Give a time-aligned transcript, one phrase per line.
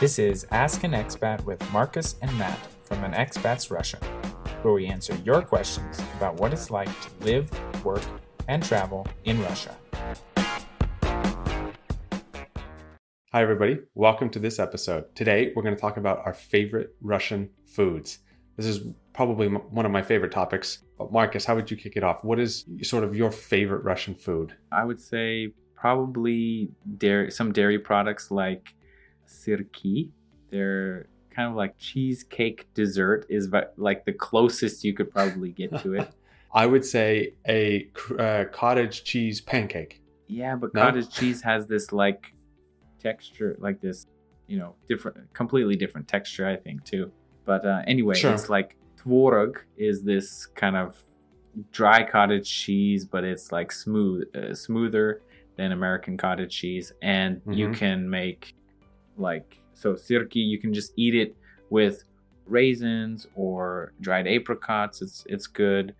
[0.00, 3.98] This is Ask an Expat with Marcus and Matt from an Expat's Russia,
[4.62, 8.00] where we answer your questions about what it's like to live, work,
[8.48, 9.76] and travel in Russia.
[13.30, 13.80] Hi, everybody.
[13.94, 15.14] Welcome to this episode.
[15.14, 18.20] Today, we're going to talk about our favorite Russian foods.
[18.56, 18.80] This is
[19.12, 20.78] probably one of my favorite topics.
[20.96, 22.24] But Marcus, how would you kick it off?
[22.24, 24.54] What is sort of your favorite Russian food?
[24.72, 28.72] I would say probably dairy, some dairy products like
[29.30, 30.10] sirki.
[30.50, 35.94] They're kind of like cheesecake dessert is like the closest you could probably get to
[35.94, 36.10] it.
[36.52, 40.02] I would say a uh, cottage cheese pancake.
[40.26, 40.82] Yeah, but No?
[40.82, 42.26] cottage cheese has this like
[43.00, 44.06] texture, like this,
[44.48, 47.12] you know, different, completely different texture, I think, too.
[47.46, 48.32] But uh, anyway, Sure.
[48.32, 51.00] it's like tvorog is this kind of
[51.72, 55.22] dry cottage cheese, but it's like smooth, uh, smoother
[55.56, 57.74] than American cottage cheese, and you Mhm.
[57.74, 58.54] can make
[59.20, 61.36] like so sirki you can just eat it
[61.70, 62.04] with
[62.46, 65.02] raisins or dried apricots.
[65.02, 65.94] It's it's good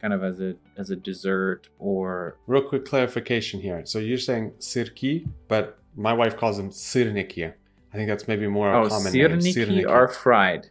[0.00, 3.84] kind of as a as a dessert or real quick clarification here.
[3.86, 7.52] So you're saying sirki but my wife calls them sirniki
[7.92, 10.68] i think that's maybe more oh, common sirniki, sirniki are fried.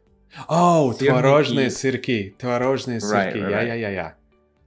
[0.49, 3.67] Oh tvarozhne sirki tvarozhne sirki right, right, yeah right.
[3.67, 4.11] yeah yeah yeah.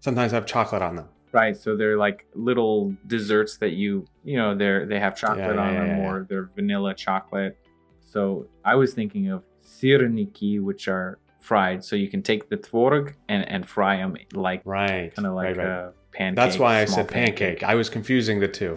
[0.00, 1.08] Sometimes i have chocolate on them.
[1.32, 5.62] Right, so they're like little desserts that you you know they're they have chocolate Yeah,
[5.62, 6.08] on yeah, them yeah.
[6.08, 7.56] or they're vanilla chocolate.
[8.00, 11.84] So I was thinking of sirniki, which are fried.
[11.84, 15.14] So you can take the tvorog and and fry them like Right.
[15.14, 15.66] kind of like right, right.
[15.66, 16.36] a pancake.
[16.36, 17.62] That's why I said pancake.
[17.62, 18.76] I was confusing the two.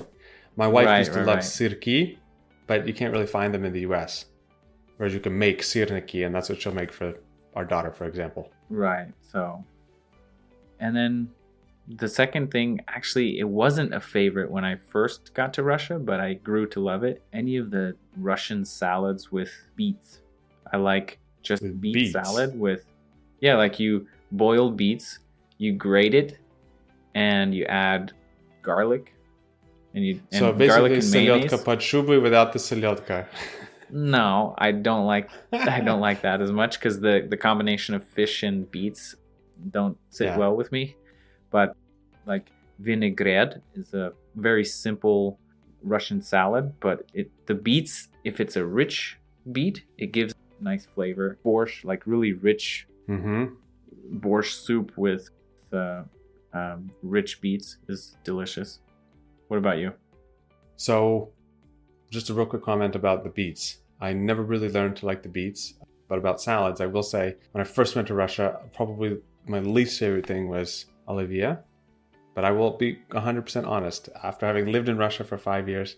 [0.57, 2.17] My wife Right, used to love sirki,
[2.67, 4.25] but you can't really find them in the US.
[4.97, 7.13] Whereas you can make sirniki, and that's what she'll make for
[7.55, 8.51] our daughter, for example.
[8.69, 9.07] Right.
[9.31, 9.63] So,
[10.79, 11.29] and then
[11.90, 16.18] the second thing, actually, it wasn't a favorite when I first got to Russia, but
[16.18, 17.22] I grew to love it.
[17.32, 20.20] Any of the Russian salads with beets.
[20.72, 22.12] I like just With beet beets?
[22.12, 22.84] salad with,
[23.40, 25.20] yeah, like you boil beets,
[25.58, 26.38] you grate it,
[27.14, 28.12] and you add
[28.62, 29.14] garlic,
[29.94, 31.52] and you and so garlic basically, and mayonnaise.
[31.52, 33.26] selyotka под шубой without the selyotka.
[33.90, 38.02] No, I don't like I don't like that as much because the the combination of
[38.02, 39.14] fish and beets
[39.70, 40.36] don't sit Yeah.
[40.38, 40.96] well with me.
[41.52, 41.76] But
[42.25, 45.39] like vinaigrette is a very simple
[45.83, 49.17] Russian salad, but it the beets if it's a rich
[49.51, 51.37] beet, it gives nice flavor.
[51.43, 53.45] Borscht, like really rich hmm
[54.15, 55.29] borscht soup with
[55.73, 56.03] uh,
[56.53, 58.79] um, rich beets is delicious.
[59.47, 59.93] What about you?
[60.77, 61.29] So,
[62.09, 63.77] just a real quick comment about the beets.
[63.99, 65.75] I never really learned to like the beets,
[66.07, 69.17] but about salads, I will say when I first went to Russia, probably
[69.47, 71.57] my least favorite thing was Olivier.
[72.33, 74.09] But I will be 100% honest.
[74.23, 75.97] After having lived in Russia for five years,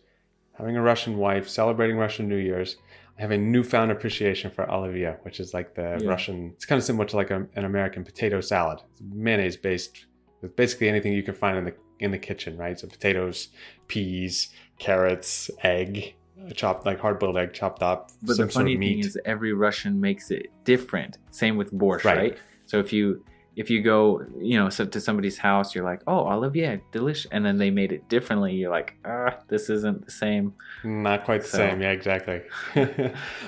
[0.57, 2.77] having a Russian wife, celebrating Russian New Year's,
[3.17, 6.09] I have a newfound appreciation for Olivier, which is like the Yeah.
[6.09, 6.51] Russian.
[6.55, 8.79] It's kind of similar to like a, an American potato salad.
[8.91, 10.05] It's mayonnaise based
[10.41, 12.77] with basically anything you can find in the in the kitchen, right?
[12.79, 13.49] So potatoes,
[13.87, 16.15] peas, carrots, egg,
[16.55, 18.11] chopped like hard boiled egg chopped up.
[18.23, 21.19] But some the sort funny of thing is, every Russian makes it different.
[21.31, 22.17] Same with borscht, Right.
[22.17, 22.37] right?
[22.65, 23.23] So if you
[23.55, 27.45] if you go, you know, so to somebody's house, you're like, "Oh, Olivier, delish," and
[27.45, 28.53] then they made it differently.
[28.53, 30.53] You're like, "Ah, this isn't the same."
[30.83, 32.41] Not quite the So- same, yeah, exactly.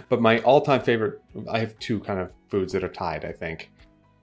[0.10, 3.26] but my all-time favorite, I have two kind of foods that are tied.
[3.26, 3.72] I think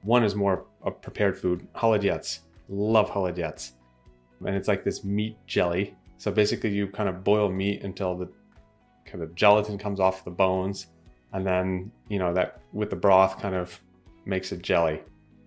[0.02, 2.40] one is more a prepared food, holodets.
[2.68, 3.72] Love holodets,
[4.46, 5.94] and it's like this meat jelly.
[6.18, 8.28] So basically, you kind of boil meat until the
[9.04, 10.86] kind of gelatin comes off the bones,
[11.32, 13.78] and then you know that with the broth kind of
[14.24, 15.00] makes it jelly.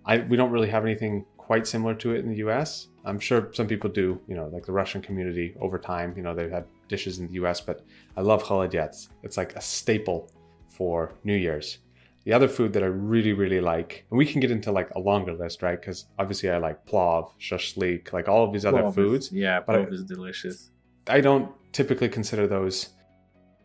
[0.06, 2.88] I we don't really have anything quite similar to it in the U.S.
[3.04, 6.12] I'm sure some people do, you know, like the Russian community over time.
[6.16, 7.84] You know, they've had dishes in the U.S., but
[8.16, 9.08] I love holodets.
[9.22, 10.30] It's like a staple
[10.68, 11.78] for New Year's.
[12.24, 14.98] The other food that I really, really like, and we can get into like a
[14.98, 15.80] longer list, right?
[15.80, 19.30] Because obviously I like plov, shashlik, like all of these other is- foods.
[19.30, 20.70] yeah, but I- plov is delicious.
[21.08, 22.90] I don't typically consider those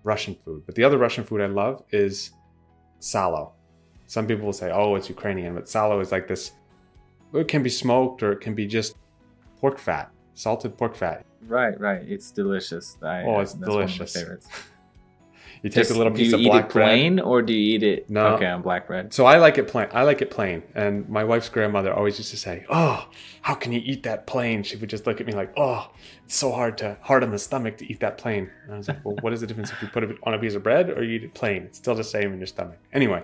[0.03, 0.63] Russian food.
[0.67, 2.31] But the other Russian food I love is
[2.99, 3.53] salo.
[4.15, 6.51] Some people will say, oh, it's Ukrainian, but salo is like this.
[7.33, 8.97] It can be smoked or it can be just
[9.61, 11.25] pork fat, salted pork fat.
[11.47, 12.01] Right, right.
[12.05, 12.97] It's delicious.
[13.01, 13.99] I, Oh, it's that's delicious.
[13.99, 14.47] One of my favorites.
[15.63, 17.53] You take Just- a little do piece you of eat black it plain or do
[17.53, 18.09] you eat it?
[18.09, 18.25] No.
[18.35, 19.03] Okay, on black bread.
[19.05, 19.13] bread.
[19.13, 19.87] So I like it plain.
[19.93, 20.63] I like it plain.
[20.73, 23.07] And my wife's grandmother always used to say, "Oh,
[23.43, 25.91] how can you eat that plain?" She would just look at me like, "Oh,
[26.25, 28.87] it's so hard to hard on the stomach to eat that plain." And I was
[28.87, 30.89] like, "Well, what is the difference if you put it on a piece of bread
[30.89, 31.61] or you eat it plain?
[31.67, 33.21] It's still the same in your stomach." Anyway,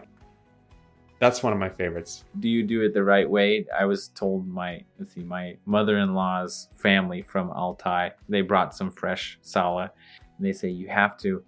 [1.20, 2.24] that's one of my favorites.
[2.40, 3.66] do you do it the right way?
[3.78, 9.38] I was told my let's see, my mother-in-law's family from Altai, they brought some fresh
[9.42, 9.92] sala.
[10.38, 11.44] And they say you have to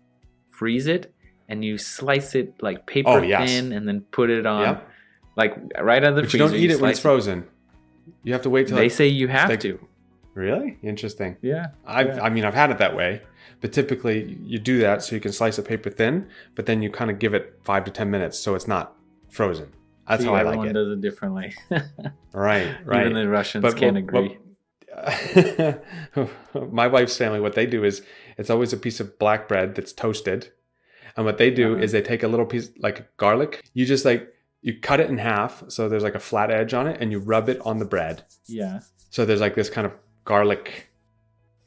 [0.50, 1.14] freeze it
[1.48, 3.50] and you slice it like paper Oh, yes.
[3.50, 4.90] thin, and then put it on, Yep.
[5.36, 7.46] like right out of the But you don't eat it when it's frozen.
[8.24, 9.80] You have to wait till They it- say you have they- to.
[10.36, 11.38] Really interesting.
[11.42, 11.68] Yeah.
[11.86, 12.24] I've, Yeah.
[12.24, 13.22] I mean, I've had it that way,
[13.62, 16.90] but typically you do that so you can slice it paper thin, but then you
[16.90, 18.96] kind of give it five to ten minutes so it's not
[19.30, 19.74] frozen.
[20.08, 20.70] That's See, how I like it.
[20.70, 21.54] Everyone does it differently.
[22.32, 23.02] Right, right.
[23.08, 24.38] Even the Russians But can't what- agree.
[26.72, 28.02] my wife's family, what they do is
[28.38, 30.52] it's always a piece of black bread that's toasted.
[31.18, 31.84] And what they do Uh-huh.
[31.84, 33.64] is they take a little piece like garlic.
[33.74, 34.32] You just like
[34.62, 37.20] you cut it in half so there's like a flat edge on it and you
[37.20, 38.24] rub it on the bread.
[38.46, 38.82] Yeah.
[39.10, 40.90] So there's like this kind of garlic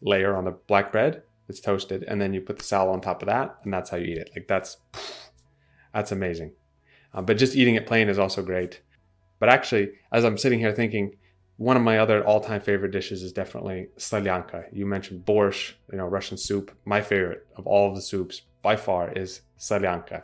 [0.00, 3.22] layer on the black bread that's toasted and then you put the salad on top
[3.22, 4.30] of that and that's how you eat it.
[4.34, 4.76] Like that's
[5.92, 6.52] that's amazing.
[7.14, 8.80] Um, but just eating it plain is also great.
[9.38, 11.16] But actually, as I'm sitting here thinking,
[11.56, 14.64] one of my other all-time favorite dishes is definitely solyanka.
[14.72, 16.76] You mentioned borscht, you know, Russian soup.
[16.84, 20.22] My favorite of all of the soups by far is solyanka.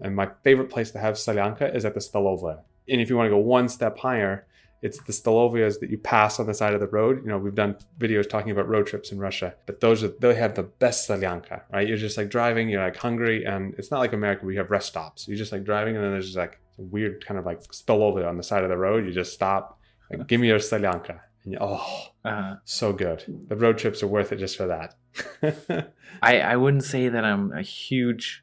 [0.00, 2.60] And my favorite place to have solyanka is at the Stolovaya.
[2.88, 4.46] And if you want to go one step higher,
[4.82, 7.22] it's the Stolovias that you pass on the side of the road.
[7.22, 10.34] You know, we've done videos talking about road trips in Russia, but those are they
[10.34, 11.86] have the best solyanka, right?
[11.86, 14.70] You're just like driving, you're like hungry, and it's not like America where you have
[14.70, 15.26] rest stops.
[15.28, 18.28] You're just like driving, and then there's just like a weird kind of like Stolovaya
[18.28, 19.06] on the side of the road.
[19.06, 19.78] You just stop,
[20.10, 23.24] like, give me your solyanka, and you, oh, Uh, so good.
[23.48, 24.94] The road trips are worth it just for that.
[26.22, 28.42] I I wouldn't say that I'm a huge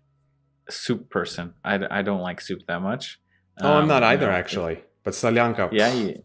[0.70, 1.54] soup person.
[1.64, 3.20] I, I don't like soup that much.
[3.62, 5.94] oh, I'm Um, not you either know, actually, but solyanka, Yeah.
[5.94, 6.24] You,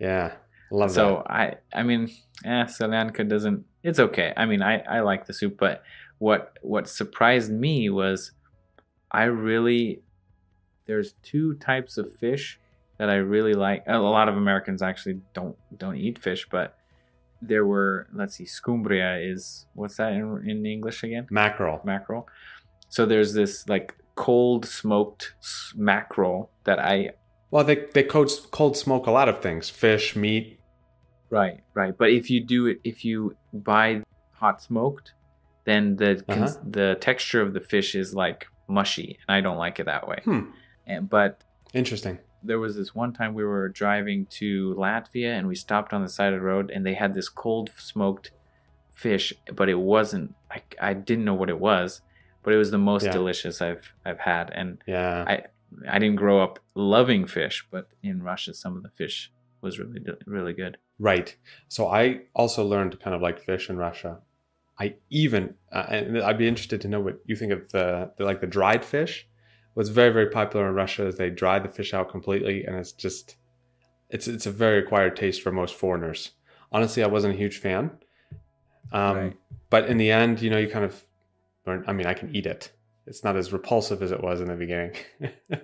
[0.00, 0.32] yeah,
[0.70, 1.32] love so that.
[1.32, 2.10] I I mean,
[2.44, 3.64] eh, Solyanka doesn't.
[3.82, 4.32] It's okay.
[4.36, 5.82] I mean, I I like the soup, but
[6.18, 8.32] what what surprised me was
[9.10, 10.02] I really
[10.86, 12.58] there's two types of fish
[12.98, 13.84] that I really like.
[13.86, 16.76] A lot of Americans actually don't don't eat fish, but
[17.42, 21.26] there were let's see, scumbria is what's that in, in English again?
[21.30, 21.80] Mackerel.
[21.84, 22.28] Mackerel.
[22.88, 25.34] So there's this like cold smoked
[25.74, 27.12] mackerel that I
[27.50, 30.58] Well, they they cold cold smoke a lot of things: fish, meat.
[31.30, 31.96] Right, right.
[31.96, 34.02] But if you do it, if you buy
[34.32, 35.12] hot smoked,
[35.64, 39.78] then the cons- the texture of the fish is like mushy, and I don't like
[39.80, 40.20] it that way.
[40.24, 40.40] Hmm.
[40.86, 41.42] And but
[41.74, 42.18] Interesting.
[42.42, 46.08] there was this one time we were driving to Latvia, and we stopped on the
[46.08, 48.30] side of the road, and they had this cold smoked
[48.92, 50.34] fish, but it wasn't.
[50.50, 52.00] I I didn't know what it was,
[52.42, 53.12] but it was the most Yeah.
[53.12, 55.24] delicious I've I've had, and Yeah.
[55.26, 55.44] I
[55.88, 60.00] I didn't grow up loving fish, but in Russia, some of the fish was really
[60.26, 60.78] really good.
[60.98, 61.36] Right.
[61.68, 64.18] So I also learned to kind of like fish in Russia.
[64.78, 68.24] I even, uh, and I'd be interested to know what you think of the, the
[68.24, 69.26] like the dried fish.
[69.74, 72.92] What's very very popular in Russia is they dry the fish out completely, and it's
[72.92, 73.36] just,
[74.08, 76.32] it's it's a very acquired taste for most foreigners.
[76.72, 77.90] Honestly, I wasn't a huge fan.
[78.92, 79.36] Um, Right.
[79.70, 81.04] But in the end, you know, you kind of
[81.66, 81.84] learn.
[81.86, 82.72] I mean, I can eat it.
[83.10, 84.94] It's not as repulsive as it was in the beginning.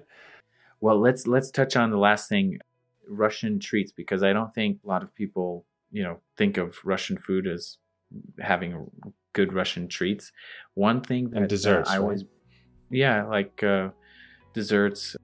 [0.81, 2.59] Well, let's let's touch on the last thing,
[3.09, 7.17] Russian treats, because I don't think a lot of people, you know, think of Russian
[7.17, 7.79] food as
[8.39, 8.91] having
[9.33, 10.33] good Russian treats.
[10.75, 12.03] One thing that uh, desserts, I right?
[12.03, 12.25] always,
[12.91, 13.89] yeah, like uh,
[14.53, 15.17] desserts.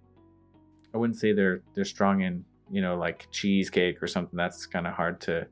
[0.95, 4.37] I wouldn't say they're they're strong in you know like cheesecake or something.
[4.37, 5.47] That's kind of hard to,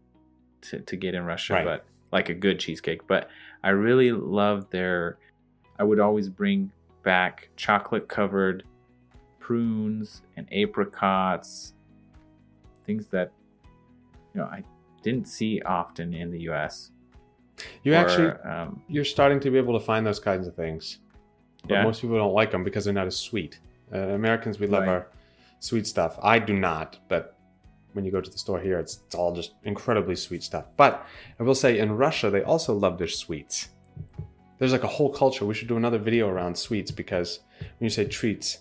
[0.63, 1.65] to to get in Russia, Right.
[1.65, 3.07] but like a good cheesecake.
[3.07, 3.29] But
[3.63, 5.19] I really love their.
[5.81, 6.71] I would always bring
[7.03, 8.65] back chocolate covered
[9.39, 11.73] prunes and apricots,
[12.85, 13.33] things that
[14.35, 14.63] you know I
[15.03, 16.91] didn't see often in the U.S.
[17.83, 20.99] you Or, actually um, you're starting to be able to find those kinds of things.
[21.63, 21.85] But Yeah.
[21.85, 23.59] most people don't like them because they're not as sweet.
[23.93, 24.89] Uh, Americans, we love Right.
[24.91, 25.07] our
[25.61, 26.19] sweet stuff.
[26.23, 27.39] I do not, but
[27.95, 30.67] when you go to the store here, it's, it's all just incredibly sweet stuff.
[30.77, 31.07] But
[31.39, 33.71] I will say in Russia, they also love their sweets.
[34.61, 35.47] There's like a whole culture.
[35.47, 38.59] We should do another video around sweets because when you say treats,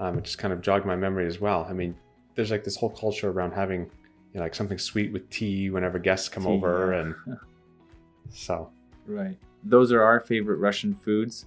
[0.00, 1.64] um, it just kind of jogged my memory as well.
[1.70, 1.96] I mean,
[2.34, 6.00] there's like this whole culture around having you know, like something sweet with tea whenever
[6.00, 7.00] guests come Tea, over, yeah.
[7.00, 7.38] and
[8.30, 8.70] so
[9.06, 9.38] right.
[9.62, 11.46] Those are our favorite Russian foods.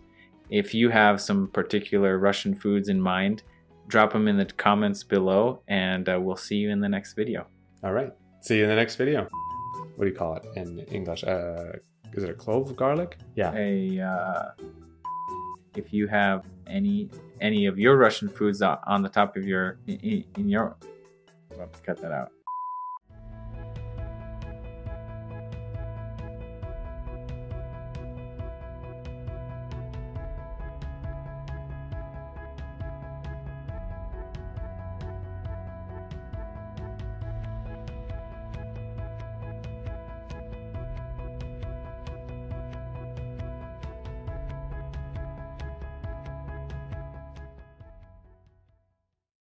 [0.49, 3.43] If you have some particular Russian foods in mind,
[3.87, 7.45] drop them in the comments below, and uh, we'll see you in the next video.
[7.83, 8.11] All right.
[8.39, 9.27] See you in the next video.
[9.97, 11.25] What do you call it in English?
[11.25, 11.73] Uh,
[12.13, 13.17] is it a clove of garlic?
[13.35, 13.53] Yeah.
[13.55, 14.51] a uh,
[15.75, 20.25] if you have any any of your Russian foods on the top of your in,
[20.37, 20.75] in your,
[21.83, 22.31] cut that out.